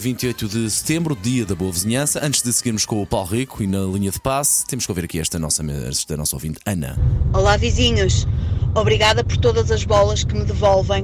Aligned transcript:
28 0.00 0.46
de 0.48 0.70
setembro, 0.70 1.16
dia 1.20 1.44
da 1.44 1.52
boa 1.56 1.72
vizinhança. 1.72 2.24
Antes 2.24 2.42
de 2.42 2.52
seguirmos 2.52 2.86
com 2.86 3.02
o 3.02 3.06
Paulo 3.06 3.26
Rico 3.26 3.60
e 3.60 3.66
na 3.66 3.80
linha 3.80 4.12
de 4.12 4.20
passe, 4.20 4.64
temos 4.64 4.86
que 4.86 4.92
ouvir 4.92 5.04
aqui 5.04 5.18
esta 5.18 5.36
nossa, 5.36 5.64
esta 5.88 6.16
nossa 6.16 6.36
ouvinte, 6.36 6.60
Ana. 6.64 6.96
Olá, 7.34 7.56
vizinhos. 7.56 8.24
Obrigada 8.72 9.24
por 9.24 9.36
todas 9.38 9.68
as 9.72 9.82
bolas 9.82 10.22
que 10.22 10.32
me 10.32 10.44
devolvem 10.44 11.02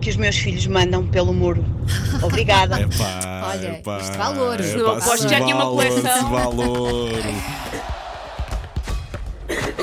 que 0.00 0.10
os 0.10 0.16
meus 0.16 0.36
filhos 0.36 0.66
mandam 0.66 1.06
pelo 1.06 1.32
muro. 1.32 1.64
Obrigada. 2.20 2.80
Epá, 2.80 3.50
Olha, 3.54 3.68
epá, 3.78 4.00
isto 4.00 4.40
ouro. 4.40 4.64
epá, 4.64 4.78
Não 4.78 4.90
aposto 4.96 5.22
se 5.22 5.28
já 5.28 5.40
tinha 5.40 5.54
uma 5.54 5.66
coleção. 5.66 6.16
se 6.16 6.24
vale 6.24 6.56
ouro. 6.68 7.22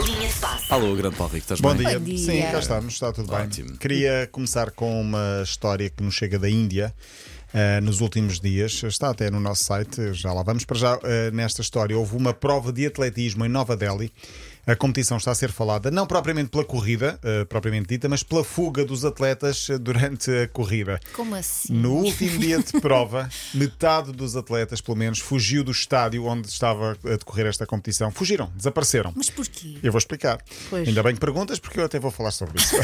Linha 0.05 0.27
de 0.27 0.33
passe. 0.41 0.73
Alô, 0.73 0.93
grande 0.93 1.15
Paulo 1.15 1.31
Rico, 1.33 1.43
estás 1.45 1.61
Bom 1.61 1.73
bem? 1.73 1.87
dia. 1.87 1.99
Bom 1.99 2.05
dia. 2.05 2.17
Sim, 2.17 2.41
cá 2.51 2.59
estamos, 2.59 2.93
está 2.95 3.13
tudo 3.13 3.31
Ótimo. 3.33 3.69
bem. 3.69 3.77
Queria 3.77 4.27
começar 4.29 4.71
com 4.71 4.99
uma 4.99 5.41
história 5.41 5.89
que 5.89 6.03
nos 6.03 6.13
chega 6.15 6.37
da 6.37 6.49
Índia. 6.49 6.93
Eh, 7.57 7.79
nos 7.79 8.01
últimos 8.01 8.41
dias, 8.41 8.83
está 8.83 9.11
até 9.11 9.31
no 9.31 9.39
nosso 9.39 9.63
site, 9.63 10.11
já 10.13 10.33
lá 10.33 10.43
vamos. 10.43 10.65
Para 10.65 10.77
já, 10.77 10.99
eh, 11.03 11.31
nesta 11.31 11.61
história, 11.61 11.97
houve 11.97 12.17
uma 12.17 12.33
prova 12.33 12.69
de 12.73 12.85
atletismo 12.85 13.45
em 13.45 13.47
Nova 13.47 13.77
Delhi. 13.77 14.11
A 14.67 14.75
competição 14.75 15.17
está 15.17 15.29
a 15.29 15.35
ser 15.35 15.51
falada, 15.51 15.91
não 15.91 16.07
propriamente 16.07 16.49
pela 16.49 16.65
corrida, 16.65 17.19
eh, 17.23 17.45
propriamente 17.45 17.87
dita, 17.87 18.09
mas 18.09 18.23
pela 18.23 18.43
fuga 18.43 18.83
dos 18.83 19.05
atletas 19.05 19.67
durante 19.79 20.31
a 20.31 20.47
corrida. 20.47 20.99
Como 21.13 21.35
assim? 21.35 21.71
No 21.71 21.93
último 21.93 22.39
dia 22.39 22.57
de 22.57 22.81
prova, 22.81 23.29
metade 23.53 24.11
dos 24.11 24.35
atletas, 24.35 24.81
pelo 24.81 24.97
menos, 24.97 25.19
fugiu 25.19 25.63
do 25.63 25.69
estádio 25.69 26.25
onde 26.25 26.47
estava 26.47 26.97
a 27.05 27.09
decorrer 27.09 27.45
esta 27.45 27.67
competição. 27.67 28.09
Fugiram, 28.09 28.51
desapareceram. 28.55 29.13
Mas 29.15 29.29
porquê? 29.29 29.77
Eu 29.83 29.91
vou 29.91 29.99
explicar. 29.99 30.39
Pois. 30.67 30.87
Ainda 30.87 31.03
bem 31.03 31.13
que 31.13 31.19
perguntas, 31.19 31.59
porque 31.59 31.79
eu 31.79 31.85
até 31.85 31.99
vou 31.99 32.09
falar 32.09 32.31
sobre 32.31 32.59
isso. 32.59 32.75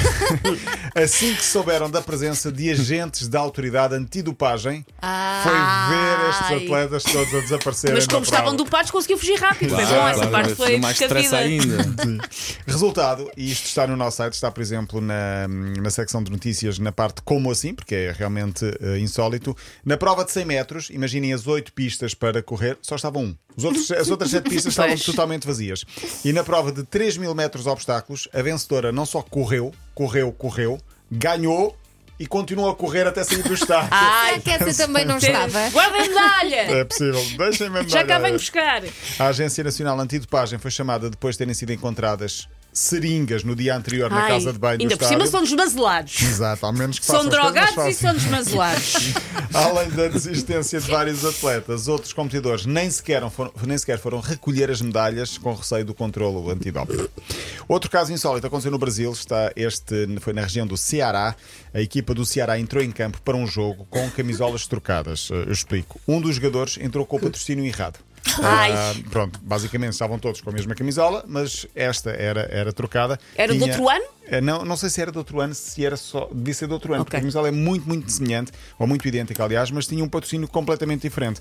assim 0.94 1.34
que 1.34 1.44
souberam 1.44 1.90
da 1.90 2.02
presença 2.02 2.52
de 2.52 2.70
agentes 2.70 3.28
da 3.28 3.40
autoridade 3.40 3.96
antidopagem, 3.96 4.61
foi 4.62 5.54
ver 5.90 6.30
estes 6.30 6.64
atletas 6.64 7.04
todos 7.04 7.34
a 7.34 7.40
desaparecerem. 7.40 7.96
Mas 7.96 8.08
como 8.08 8.24
estavam 8.24 8.56
dopados, 8.56 8.92
conseguiu 8.92 9.18
fugir 9.18 9.40
rápido. 9.40 9.76
Foi 9.76 9.86
Claro, 9.86 10.02
bom, 10.02 10.08
essa 10.08 10.28
claro, 10.28 10.32
parte 10.32 10.56
foi 10.56 10.78
mais 10.78 11.00
stress 11.00 11.30
descabida. 11.30 11.78
ainda. 11.84 12.30
Resultado, 12.68 13.30
e 13.36 13.52
isto 13.52 13.66
está 13.66 13.88
no 13.88 13.96
nosso 13.96 14.18
site, 14.18 14.34
está, 14.34 14.52
por 14.52 14.62
exemplo, 14.62 15.02
na, 15.02 15.48
na 15.48 15.90
secção 15.90 16.24
de 16.24 16.32
notícias, 16.32 16.80
na 16.80 16.92
parte 16.92 17.22
como 17.24 17.52
assim, 17.52 17.74
porque 17.74 17.96
é 17.96 18.16
realmente 18.18 18.66
eh, 18.82 19.00
insólito. 19.00 19.56
Na 19.86 19.98
prova 19.98 20.24
de 20.24 20.32
100 20.32 20.46
metros, 20.46 20.90
imaginem 20.90 21.34
as 21.34 21.48
8 21.48 21.74
pistas 21.74 22.14
para 22.14 22.42
correr, 22.42 22.78
só 22.82 22.96
estavam 22.96 23.24
um. 23.24 23.36
Os 23.56 23.64
outros, 23.64 23.92
as 23.92 24.10
outras 24.10 24.32
7 24.32 24.44
pistas 24.50 24.74
estavam 24.74 24.98
totalmente 24.98 25.46
vazias. 25.46 25.84
E 26.24 26.32
na 26.32 26.44
prova 26.44 26.72
de 26.72 26.84
3 26.84 27.18
mil 27.18 27.34
metros 27.36 27.68
obstáculos, 27.68 28.28
a 28.34 28.42
vencedora 28.42 28.92
não 28.92 29.06
só 29.06 29.22
correu, 29.22 29.74
correu, 29.94 30.32
correu, 30.32 30.80
ganhou 31.12 31.78
e 32.22 32.28
continuou 32.28 32.70
a 32.70 32.76
correr 32.76 33.08
até 33.08 33.24
sair 33.24 33.42
do 33.42 33.52
estádio. 33.56 33.90
Será 33.98 34.40
que 34.40 34.50
essa 34.52 34.86
também 34.86 35.04
não 35.04 35.18
estava? 35.18 35.72
Guarda 35.72 35.98
a 35.98 36.02
medalha! 36.02 36.56
É 36.56 36.84
possível, 36.84 37.20
deixem-me 37.36 37.80
a 37.80 37.82
Já 37.82 38.00
cá 38.02 38.04
medalha. 38.04 38.24
vem 38.26 38.34
buscar. 38.34 38.84
A 39.18 39.26
Agência 39.26 39.64
Nacional 39.64 40.00
Antidopagem 40.00 40.60
foi 40.60 40.70
chamada 40.70 41.10
depois 41.10 41.34
de 41.34 41.40
terem 41.40 41.56
sido 41.56 41.74
encontradas 41.74 42.48
seringas 42.74 43.44
no 43.44 43.56
dia 43.56 43.76
anterior 43.76 44.10
na 44.10 44.24
Ai, 44.24 44.30
casa 44.30 44.54
de 44.54 44.60
banho 44.60 44.82
ainda 44.82 44.98
por 44.98 45.08
cima 45.08 45.28
são 45.28 45.44
desmazelados. 45.44 46.22
Exato, 46.22 46.66
ao 46.66 46.74
menos 46.74 47.00
que 47.00 47.06
São 47.06 47.28
drogados 47.28 47.86
e 47.86 47.94
são 47.94 48.14
desmazelados. 48.14 49.14
Além 49.54 49.90
da 49.90 50.08
desistência 50.08 50.80
de 50.80 50.90
vários 50.90 51.26
atletas, 51.26 51.88
outros 51.88 52.14
competidores 52.14 52.66
nem 52.66 52.90
sequer, 52.90 53.30
foram, 53.30 53.52
nem 53.66 53.78
sequer 53.78 54.00
foram 54.00 54.20
recolher 54.20 54.72
as 54.72 54.82
medalhas 54.82 55.38
com 55.38 55.54
receio 55.54 55.84
do 55.86 55.94
controlo 55.94 56.50
antidoping. 56.50 57.08
Outro 57.68 57.90
caso 57.90 58.14
insólito 58.14 58.48
aconteceu 58.48 58.72
no 58.72 58.78
Brasil, 58.78 59.12
está 59.12 59.52
este 59.56 60.08
foi 60.20 60.34
na 60.34 60.42
região 60.42 60.66
do 60.66 60.78
Ceará. 60.78 61.36
A 61.74 61.82
equipa 61.82 62.14
do 62.14 62.26
Ceará 62.26 62.60
entrou 62.60 62.84
em 62.84 62.92
campo 62.92 63.22
para 63.22 63.36
um 63.36 63.46
jogo 63.48 63.86
com 63.90 64.10
camisolas 64.12 64.66
trocadas. 64.68 65.30
Eh, 65.32 65.44
Eu 65.48 65.52
explico. 65.52 66.00
Um 66.08 66.22
dos 66.22 66.36
jogadores 66.36 66.78
entrou 66.80 67.06
com 67.06 67.18
o 67.18 67.20
patrocínio 67.20 67.66
errado. 67.66 68.00
Ah, 68.42 68.94
pronto, 69.10 69.40
basicamente 69.42 69.94
estavam 69.94 70.20
todos 70.20 70.42
com 70.42 70.50
a 70.50 70.54
mesma 70.54 70.76
camisola, 70.76 71.24
mas 71.28 71.66
esta 71.76 72.12
era, 72.12 72.42
era 72.52 72.72
trocada. 72.72 73.20
Era 73.36 73.52
de 73.54 73.60
Tinha- 73.60 73.72
outro 73.72 73.90
ano? 73.90 74.06
Eh, 74.28 74.40
Não, 74.40 74.64
não 74.64 74.78
sei 74.78 74.90
se 74.90 75.02
era 75.02 75.12
de 75.12 75.18
outro 75.18 75.42
ano, 75.42 75.54
se 75.56 75.84
era 75.86 75.98
só. 75.98 76.30
Devia 76.32 76.54
ser 76.54 76.68
de 76.68 76.74
outro 76.74 76.94
ano, 76.94 77.02
Ok. 77.02 77.06
porque 77.06 77.18
a 77.18 77.20
camisola 77.20 77.48
é 77.48 77.52
muito, 77.52 77.88
muito 77.88 78.10
semelhante, 78.12 78.52
ou 78.80 78.86
muito 78.88 79.06
idêntica, 79.08 79.44
aliás, 79.44 79.72
mas 79.72 79.88
tinha 79.88 80.04
um 80.04 80.08
patrocínio 80.08 80.48
completamente 80.48 81.02
diferente. 81.02 81.40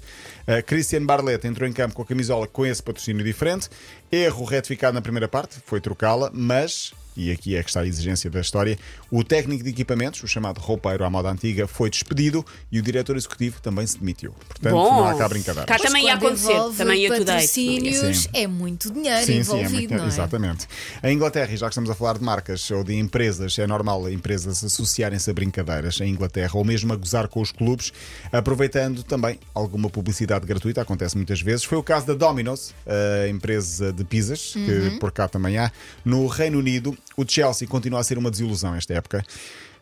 Uh, 0.48 0.62
Christian 0.66 1.04
Barletta 1.04 1.46
entrou 1.46 1.68
em 1.68 1.72
campo 1.72 1.94
com 1.94 2.02
a 2.02 2.06
camisola 2.06 2.46
com 2.48 2.64
esse 2.66 2.82
patrocínio 2.82 3.22
diferente. 3.24 3.68
Erro 4.10 4.44
retificado 4.44 4.94
na 4.94 5.02
primeira 5.02 5.28
parte, 5.28 5.58
foi 5.66 5.80
trocá-la, 5.80 6.30
mas. 6.32 6.92
E 7.16 7.30
aqui 7.30 7.56
é 7.56 7.62
que 7.62 7.68
está 7.70 7.80
a 7.80 7.86
exigência 7.86 8.30
da 8.30 8.40
história. 8.40 8.78
O 9.10 9.22
técnico 9.24 9.64
de 9.64 9.70
equipamentos, 9.70 10.22
o 10.22 10.28
chamado 10.28 10.58
roupeiro 10.58 11.04
à 11.04 11.10
moda 11.10 11.30
antiga, 11.30 11.66
foi 11.66 11.90
despedido 11.90 12.44
e 12.70 12.78
o 12.78 12.82
diretor 12.82 13.16
executivo 13.16 13.60
também 13.60 13.86
se 13.86 13.98
demitiu. 13.98 14.32
Portanto, 14.48 14.72
Bom. 14.72 14.90
não 14.96 15.04
há 15.08 15.14
cá 15.14 15.28
brincadeira. 15.28 15.66
Cá 15.66 15.78
também 15.78 16.04
ia 16.06 16.14
acontecer. 16.14 16.54
Também 16.76 17.02
ia 17.02 17.10
Sim. 17.46 18.28
é 18.32 18.46
muito 18.46 18.90
dinheiro 18.92 19.20
Sim, 19.26 19.26
sim, 19.26 19.32
é 19.32 19.40
envolvido, 19.40 19.72
muito, 19.72 19.94
não 19.96 20.04
é? 20.04 20.08
exatamente. 20.08 20.66
Em 21.02 21.14
Inglaterra, 21.14 21.52
e 21.52 21.56
já 21.56 21.66
que 21.66 21.72
estamos 21.72 21.90
a 21.90 21.94
falar 21.94 22.18
de 22.18 22.24
marcas 22.24 22.70
ou 22.70 22.84
de 22.84 22.94
empresas, 22.94 23.58
é 23.58 23.66
normal 23.66 24.08
empresas 24.10 24.62
associarem-se 24.62 25.30
a 25.30 25.34
brincadeiras 25.34 26.00
em 26.00 26.10
Inglaterra 26.10 26.52
ou 26.54 26.64
mesmo 26.64 26.92
a 26.92 26.96
gozar 26.96 27.28
com 27.28 27.40
os 27.40 27.52
clubes, 27.52 27.92
aproveitando 28.32 29.02
também 29.02 29.38
alguma 29.54 29.90
publicidade 29.90 30.46
gratuita, 30.46 30.80
acontece 30.82 31.16
muitas 31.16 31.40
vezes. 31.40 31.64
Foi 31.64 31.76
o 31.78 31.82
caso 31.82 32.06
da 32.06 32.14
Domino's, 32.14 32.74
a 32.86 33.28
empresa 33.28 33.92
de 33.92 34.04
pizzas, 34.04 34.54
Uhum. 34.54 34.66
que 34.66 34.98
por 34.98 35.12
cá 35.12 35.28
também 35.28 35.58
há. 35.58 35.70
No 36.04 36.26
Reino 36.26 36.58
Unido, 36.58 36.96
o 37.16 37.24
Chelsea 37.26 37.66
continua 37.68 38.00
a 38.00 38.04
ser 38.04 38.18
uma 38.18 38.30
desilusão 38.30 38.74
esta 38.74 38.94
época. 38.94 39.22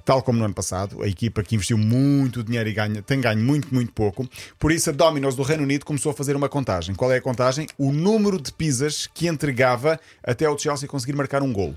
Tal 0.05 0.23
como 0.23 0.39
no 0.39 0.47
ano 0.47 0.55
passado, 0.55 1.03
a 1.03 1.07
equipa 1.07 1.43
que 1.43 1.55
investiu 1.55 1.77
muito 1.77 2.43
dinheiro 2.43 2.67
e 2.67 2.73
ganha, 2.73 3.03
tem 3.03 3.21
ganho 3.21 3.45
muito, 3.45 3.69
muito 3.75 3.93
pouco. 3.93 4.27
Por 4.59 4.73
isso, 4.73 4.89
a 4.89 4.93
Domino's 4.95 5.37
do 5.37 5.43
Reino 5.43 5.65
Unido 5.65 5.85
começou 5.85 6.11
a 6.11 6.15
fazer 6.15 6.35
uma 6.35 6.49
contagem. 6.49 6.95
Qual 6.95 7.13
é 7.13 7.19
a 7.19 7.21
contagem? 7.21 7.67
O 7.77 7.93
número 7.93 8.41
de 8.41 8.51
pizzas 8.51 9.07
que 9.13 9.29
entregava 9.29 10.01
até 10.25 10.49
o 10.49 10.57
Chelsea 10.57 10.89
conseguir 10.89 11.15
marcar 11.15 11.43
um 11.43 11.53
golo. 11.53 11.77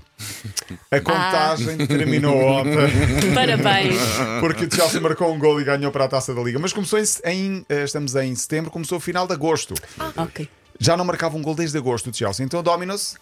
A 0.90 0.98
contagem 0.98 1.76
terminou 1.86 2.34
ontem, 2.34 2.72
Parabéns. 3.34 3.96
porque 4.40 4.64
o 4.64 4.74
Chelsea 4.74 4.98
marcou 4.98 5.30
um 5.30 5.38
golo 5.38 5.60
e 5.60 5.64
ganhou 5.64 5.92
para 5.92 6.06
a 6.06 6.08
taça 6.08 6.34
da 6.34 6.40
Liga. 6.42 6.58
Mas 6.58 6.72
começou 6.72 6.98
em, 6.98 7.04
em- 7.26 7.66
eh, 7.68 7.84
estamos 7.84 8.14
em 8.14 8.34
setembro, 8.34 8.70
começou 8.70 8.96
o 8.96 9.00
final 9.00 9.26
de 9.26 9.34
agosto. 9.34 9.74
ok. 10.16 10.48
Já 10.80 10.96
não 10.96 11.04
marcava 11.04 11.36
um 11.36 11.42
gol 11.42 11.54
desde 11.54 11.76
agosto 11.76 12.10
do 12.10 12.16
Chelsea. 12.16 12.46
Então 12.46 12.60
o 12.60 12.62
Dominos 12.62 13.16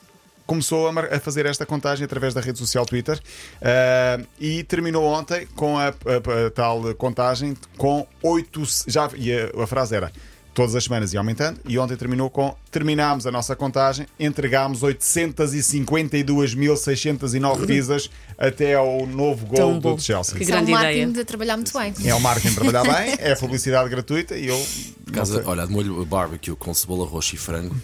começou 0.50 0.88
a, 0.88 0.92
a 1.16 1.20
fazer 1.20 1.46
esta 1.46 1.64
contagem 1.64 2.04
através 2.04 2.34
da 2.34 2.40
rede 2.40 2.58
social 2.58 2.84
Twitter 2.84 3.20
ah, 3.62 4.18
e 4.40 4.64
terminou 4.64 5.04
ontem 5.04 5.46
com 5.54 5.78
a, 5.78 5.90
a- 5.90 6.46
a 6.46 6.50
tal 6.52 6.92
contagem 6.96 7.56
com 7.78 8.04
8. 8.20 8.60
Já, 8.88 9.08
e 9.14 9.32
a, 9.32 9.48
a 9.62 9.66
frase 9.68 9.94
era. 9.94 10.10
Todas 10.52 10.74
as 10.74 10.82
semanas 10.82 11.12
ia 11.14 11.20
aumentando 11.20 11.60
e 11.64 11.78
ontem 11.78 11.96
terminou 11.96 12.28
com 12.28 12.56
terminámos 12.72 13.24
a 13.24 13.30
nossa 13.30 13.54
contagem, 13.54 14.04
entregámos 14.18 14.80
852.609 14.82 17.66
pizzas 17.66 18.10
até 18.36 18.74
ao 18.74 19.06
novo 19.06 19.46
gol 19.46 19.78
do. 19.78 19.96
Chelsea. 20.00 20.34
Que 20.36 20.42
Isso 20.42 20.50
é 20.52 20.56
um 20.56 20.58
grande 20.58 20.72
marketing 20.72 20.98
ideia. 21.02 21.12
de 21.14 21.24
trabalhar 21.24 21.56
muito 21.56 21.72
bem. 21.78 21.94
É 22.04 22.12
o 22.14 22.20
marketing 22.20 22.54
trabalhar 22.56 22.82
bem, 22.82 23.14
é 23.20 23.30
a 23.32 23.36
publicidade 23.36 23.88
gratuita 23.88 24.36
e 24.36 24.48
eu. 24.48 24.66
Casa, 25.10 25.34
sei. 25.36 25.44
olha, 25.46 25.66
de 25.66 25.72
molho 25.72 26.04
barbecue 26.04 26.54
com 26.56 26.72
cebola 26.72 27.06
roxa 27.06 27.34
e 27.34 27.38
frango. 27.38 27.76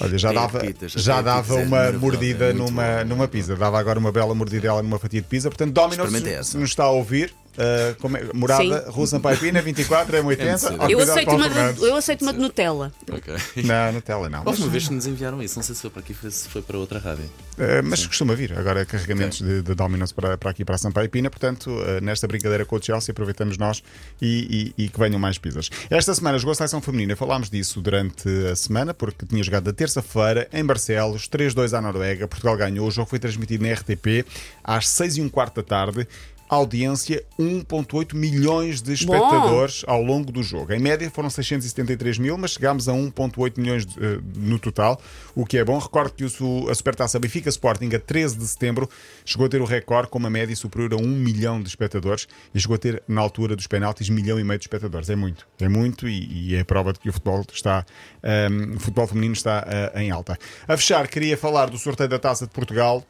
Olha, 0.00 0.18
já 0.18 0.32
dava, 0.32 0.60
já 0.86 1.20
dava 1.20 1.54
uma 1.56 1.92
mordida 1.92 2.46
é 2.46 2.52
muito 2.52 2.70
numa, 2.70 2.82
bom. 2.82 3.04
numa 3.08 3.28
pizza. 3.28 3.56
Dava 3.56 3.78
agora 3.78 3.98
uma 3.98 4.12
bela 4.12 4.34
mordidela 4.34 4.82
numa 4.82 4.98
fatia 4.98 5.20
de 5.20 5.26
pizza. 5.26 5.48
Portanto, 5.48 5.72
Domino's, 5.72 6.54
nos 6.54 6.70
está 6.70 6.84
a 6.84 6.90
ouvir, 6.90 7.34
uh, 7.56 7.94
como 8.00 8.16
é- 8.16 8.24
morada, 8.34 8.62
Sim. 8.84 8.90
Rua 8.90 9.06
Sampaio 9.06 9.38
Pina, 9.38 9.60
24, 9.62 10.16
É 10.16 10.20
M80. 10.20 10.24
muito 10.24 10.42
ao 10.50 10.58
cedo. 10.58 10.90
Eu 10.90 10.98
aceito, 11.00 11.30
uma 11.30 11.48
de, 11.48 11.82
eu 11.82 11.96
aceito 11.96 12.22
uma 12.22 12.32
de 12.32 12.38
Nutella. 12.38 12.92
Ok. 13.10 13.34
Não, 13.64 13.92
Nutella 13.92 14.28
não. 14.28 14.42
Houve 14.44 14.62
uma 14.62 14.70
vez 14.70 14.88
que 14.88 14.94
nos 14.94 15.06
enviaram 15.06 15.42
isso, 15.42 15.56
não 15.56 15.62
sei 15.62 15.74
se 15.74 15.80
foi 15.82 15.90
para 15.90 16.00
aqui 16.00 16.16
ou 16.22 16.30
se 16.30 16.48
foi 16.48 16.62
para 16.62 16.78
outra 16.78 16.98
rádio. 16.98 17.24
uh, 17.24 17.82
mas 17.84 18.06
costuma 18.06 18.34
vir 18.34 18.56
agora 18.58 18.84
carregamentos 18.84 19.38
de, 19.40 19.62
de 19.62 19.74
Domino's 19.74 20.12
para, 20.12 20.36
para 20.36 20.50
aqui 20.50 20.64
para 20.64 20.74
a 20.74 20.78
Sampaio 20.78 21.08
Pina. 21.08 21.30
Portanto, 21.30 21.70
uh, 21.70 22.00
nesta 22.02 22.26
brincadeira 22.26 22.64
com 22.64 22.76
o 22.76 22.82
Chelsea, 22.82 23.12
aproveitamos 23.12 23.56
nós 23.58 23.82
e, 24.20 24.72
e- 24.76 24.84
e 24.84 24.88
que 24.88 24.98
venham 24.98 25.18
mais 25.18 25.38
pizzas. 25.38 25.70
Esta 25.90 26.14
semana 26.14 26.38
jogou 26.38 26.52
a 26.52 26.54
seleção 26.54 26.80
feminina. 26.80 27.16
Falámos 27.16 27.50
disso 27.50 27.80
durante 27.80 28.28
a 28.50 28.56
semana, 28.56 28.92
porque 28.94 29.24
tinha 29.26 29.42
jogado 29.42 29.66
na 29.66 29.72
terça-feira 29.72 30.48
em 30.52 30.64
Barcelos, 30.64 31.28
3-2 31.28 31.76
à 31.76 31.80
Noruega. 31.80 32.26
Portugal 32.28 32.56
ganhou. 32.56 32.86
O 32.86 32.90
jogo 32.90 33.08
foi 33.08 33.18
transmitido 33.18 33.64
na 33.66 33.72
RTP 33.72 34.24
às 34.64 34.88
6 34.88 35.16
e 35.18 35.20
um 35.22 35.28
quarto 35.28 35.56
da 35.56 35.62
tarde. 35.62 36.06
Audiência 36.48 37.22
1,8 37.38 38.14
milhões 38.14 38.80
de 38.80 38.92
espectadores 38.92 39.84
ao 39.86 40.02
longo 40.02 40.32
do 40.32 40.42
jogo. 40.42 40.72
Em 40.72 40.78
média 40.78 41.10
foram 41.10 41.28
673 41.28 42.18
mil, 42.18 42.38
mas 42.38 42.52
chegámos 42.52 42.88
a 42.88 42.92
1,8 42.92 43.58
milhões 43.58 43.84
de, 43.84 43.94
eh, 43.98 44.18
no 44.36 44.58
total, 44.58 45.00
o 45.34 45.44
que 45.44 45.58
é 45.58 45.64
bom. 45.64 45.78
Recordo 45.78 46.12
que 46.12 46.24
o 46.24 46.70
a 46.70 46.74
Supertaça 46.74 47.18
Benfica 47.18 47.48
Sporting, 47.48 47.90
a 47.94 47.98
13 47.98 48.38
de 48.38 48.46
setembro, 48.46 48.88
chegou 49.24 49.46
a 49.46 49.48
ter 49.48 49.60
o 49.60 49.64
recorde 49.64 50.08
com 50.08 50.18
uma 50.18 50.30
média 50.30 50.54
superior 50.56 50.94
a 50.94 50.96
1 50.96 51.00
milhão 51.06 51.62
de 51.62 51.68
espectadores 51.68 52.26
e 52.54 52.60
chegou 52.60 52.76
a 52.76 52.78
ter, 52.78 53.02
na 53.06 53.20
altura 53.20 53.54
dos 53.54 53.66
penaltis, 53.66 54.08
milhão 54.08 54.40
e 54.40 54.44
meio 54.44 54.58
de 54.58 54.64
espectadores. 54.64 55.10
É 55.10 55.16
muito, 55.16 55.46
é 55.60 55.68
muito 55.68 56.08
e, 56.08 56.50
e 56.50 56.56
é 56.56 56.64
prova 56.64 56.92
de 56.92 56.98
que 56.98 57.08
o 57.08 57.12
futebol 57.12 57.44
está, 57.52 57.84
ehm, 58.22 58.76
o 58.76 58.80
futebol 58.80 59.06
feminino 59.06 59.34
está 59.34 59.64
eh, 59.66 60.02
em 60.02 60.10
alta. 60.10 60.38
A 60.66 60.76
fechar, 60.76 61.06
queria 61.08 61.36
falar 61.36 61.68
do 61.70 61.78
sorteio 61.78 62.08
da 62.08 62.18
Taça 62.18 62.46
de 62.46 62.52
Portugal. 62.52 63.04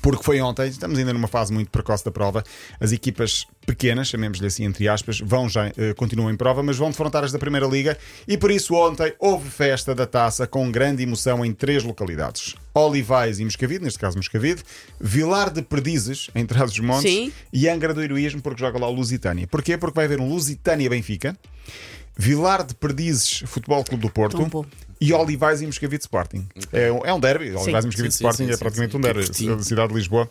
Porque 0.00 0.22
foi 0.22 0.40
ontem, 0.40 0.68
estamos 0.68 0.98
ainda 0.98 1.12
numa 1.12 1.28
fase 1.28 1.52
muito 1.52 1.70
precoce 1.70 2.04
da 2.04 2.10
prova. 2.10 2.42
As 2.80 2.92
equipas 2.92 3.46
pequenas, 3.66 4.08
chamemos-lhe 4.08 4.46
assim 4.46 4.64
entre 4.64 4.88
aspas, 4.88 5.20
vão 5.20 5.48
já, 5.48 5.66
eh, 5.76 5.94
continuam 5.96 6.30
em 6.30 6.36
prova, 6.36 6.62
mas 6.62 6.76
vão 6.76 6.90
defrontar 6.90 7.24
as 7.24 7.32
da 7.32 7.38
Primeira 7.38 7.66
Liga 7.66 7.98
e 8.26 8.36
por 8.36 8.50
isso 8.50 8.74
ontem 8.74 9.12
houve 9.18 9.50
festa 9.50 9.94
da 9.94 10.06
taça 10.06 10.46
com 10.46 10.70
grande 10.70 11.02
emoção 11.02 11.44
em 11.44 11.52
três 11.52 11.82
localidades: 11.82 12.54
Olivais 12.74 13.40
e 13.40 13.44
Moscavide, 13.44 13.84
neste 13.84 13.98
caso 13.98 14.16
Moscavide, 14.16 14.62
Vilar 15.00 15.50
de 15.50 15.62
Perdizes, 15.62 16.30
em 16.34 16.46
Trás-os-Montes, 16.46 17.10
Sim. 17.10 17.32
e 17.52 17.68
Angra 17.68 17.92
do 17.92 18.02
Heroísmo, 18.02 18.40
porque 18.40 18.60
joga 18.60 18.78
lá 18.78 18.88
o 18.88 18.92
Lusitânia. 18.92 19.46
Porquê? 19.46 19.76
Porque 19.76 19.96
vai 19.96 20.04
haver 20.04 20.20
um 20.20 20.28
Lusitânia-Benfica, 20.28 21.36
Vilar 22.16 22.64
de 22.64 22.74
Perdizes, 22.74 23.42
Futebol 23.46 23.84
Clube 23.84 24.02
do 24.02 24.10
Porto. 24.10 24.66
E 25.00 25.12
Olivais 25.12 25.60
e 25.62 25.66
Moscavide 25.66 26.02
Sporting. 26.02 26.46
É, 26.72 26.90
um- 26.90 27.04
é 27.04 27.12
um 27.12 27.20
derby. 27.20 27.50
Olivais 27.54 27.84
e 27.84 27.88
Moscavide 27.88 28.14
Sim, 28.14 28.18
sim, 28.18 28.24
Sporting 28.24 28.44
sim, 28.46 28.50
é 28.50 28.52
sim, 28.54 28.58
praticamente 28.58 28.92
sim. 28.92 28.98
um 28.98 29.00
Que 29.00 29.06
derby. 29.06 29.24
pertinho. 29.26 29.56
da 29.56 29.62
cidade 29.62 29.88
de 29.88 29.94
Lisboa. 29.94 30.30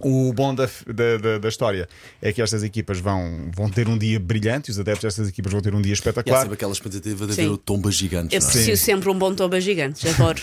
O 0.00 0.32
bom 0.32 0.52
da, 0.52 0.66
da, 0.86 1.16
da- 1.16 1.38
da 1.38 1.48
história 1.48 1.88
é 2.20 2.32
que 2.32 2.42
estas 2.42 2.64
equipas 2.64 2.98
vão, 2.98 3.50
vão 3.54 3.70
ter 3.70 3.86
um 3.88 3.96
dia 3.96 4.18
brilhante, 4.18 4.68
os 4.70 4.78
adeptos 4.80 5.04
destas 5.04 5.28
equipas 5.28 5.52
vão 5.52 5.60
ter 5.60 5.72
um 5.74 5.80
dia 5.80 5.90
E 5.90 5.92
há 5.92 5.94
espetacular. 5.94 6.40
sempre 6.40 6.54
aquela 6.54 6.72
expectativa 6.72 7.24
de 7.26 7.34
Sim. 7.34 7.42
haver 7.42 7.52
o 7.52 7.56
tomba 7.56 7.88
gigante. 7.92 8.34
Eu 8.34 8.40
não 8.40 8.48
é? 8.48 8.50
preciso 8.50 8.82
sempre 8.84 9.08
um 9.10 9.16
bom 9.16 9.32
toba 9.32 9.60
gigante, 9.60 10.08
adoro. 10.08 10.40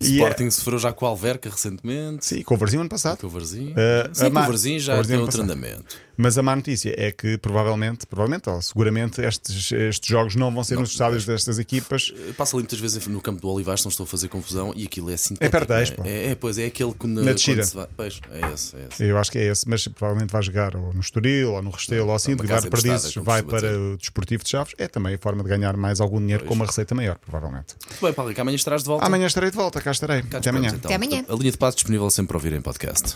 E 0.00 0.06
é- 0.22 0.22
Sporting 0.22 0.50
sofreu 0.50 0.78
já 0.78 0.90
com 0.92 1.04
o 1.04 1.08
Alverca 1.08 1.50
recentemente. 1.50 2.24
Sim, 2.24 2.42
com 2.42 2.54
o 2.54 2.56
Varzinho 2.56 2.80
ano 2.80 2.88
passado. 2.88 3.18
Com 3.18 3.26
o 3.26 3.30
Varzinho. 3.30 3.74
Eh, 3.76 4.08
Sim, 4.12 4.26
a 4.26 4.30
com 4.30 4.38
o 4.38 4.42
Varzinho 4.42 4.80
já 4.80 4.92
o 4.94 4.96
Varzinho 4.96 5.18
tem 5.18 5.22
outro 5.24 5.42
passado. 5.42 5.56
andamento. 5.58 5.96
Mas 6.20 6.36
a 6.36 6.42
má 6.42 6.56
notícia 6.56 6.92
é 6.98 7.12
que 7.12 7.38
provavelmente, 7.38 8.04
provavelmente, 8.06 8.50
ou 8.50 8.60
seguramente, 8.60 9.20
estes, 9.22 9.70
estes 9.70 10.08
jogos 10.08 10.34
não 10.34 10.52
vão 10.52 10.64
ser 10.64 10.76
nos 10.76 10.90
estádios 10.90 11.24
destas 11.24 11.60
equipas. 11.60 12.12
Passa 12.36 12.56
ali 12.56 12.62
muitas 12.64 12.80
vezes 12.80 13.06
no 13.06 13.20
campo 13.20 13.40
do 13.40 13.48
Olivais, 13.48 13.84
não 13.84 13.88
estou 13.88 14.02
a 14.02 14.06
fazer 14.06 14.26
confusão, 14.26 14.72
e 14.74 14.84
aquilo 14.84 15.10
é 15.10 15.14
assim. 15.14 15.36
É 15.38 15.48
perto 15.48 15.68
da 15.68 15.80
Expo. 15.80 16.02
É, 16.04 16.30
é, 16.30 16.34
pois 16.34 16.58
é 16.58 16.66
aquele 16.66 16.92
que 16.92 17.06
Na 17.06 17.32
descida. 17.32 17.62
quando 17.62 17.68
se 17.68 17.76
vai- 17.76 17.88
Pois, 17.96 18.20
é 18.32 18.52
esse, 18.52 18.76
é 18.76 18.86
esse. 18.90 19.04
Eu 19.04 19.16
acho 19.16 19.30
que 19.30 19.38
é 19.38 19.44
esse, 19.46 19.68
mas 19.68 19.86
provavelmente 19.86 20.32
vai 20.32 20.42
jogar 20.42 20.74
ou 20.74 20.92
no 20.92 21.00
Estoril 21.00 21.52
ou 21.52 21.62
no 21.62 21.70
Restelo 21.70 22.08
ou 22.08 22.14
assim, 22.16 22.34
de 22.34 22.42
emprestada, 22.42 22.68
Perdizes, 22.68 23.14
vai 23.14 23.42
para 23.44 23.60
dizer. 23.60 23.78
o 23.78 23.96
Desportivo 23.96 24.42
de 24.42 24.50
Chaves. 24.50 24.74
É 24.76 24.88
também 24.88 25.14
a 25.14 25.18
forma 25.18 25.44
de 25.44 25.48
ganhar 25.48 25.76
mais 25.76 26.00
algum 26.00 26.18
dinheiro 26.18 26.44
com 26.44 26.54
uma 26.54 26.66
receita 26.66 26.94
maior, 26.96 27.16
provavelmente. 27.18 27.76
Muito 27.88 28.00
bem, 28.02 28.12
Paulo 28.12 28.34
amanhã 28.36 28.56
estarás 28.56 28.82
de 28.82 28.88
volta. 28.88 29.06
Amanhã 29.06 29.26
estarei 29.26 29.50
de 29.50 29.56
volta, 29.56 29.80
cá 29.80 29.92
estarei. 29.92 30.22
Cá 30.22 30.38
Até 30.38 30.50
amanhã. 30.50 30.68
então. 30.74 30.88
Até 30.88 30.94
amanhã. 30.96 31.24
A 31.28 31.34
linha 31.34 31.52
de 31.52 31.58
passo 31.58 31.76
disponível 31.76 32.10
sempre 32.10 32.28
para 32.28 32.36
ouvir 32.38 32.52
em 32.54 32.60
podcast. 32.60 33.14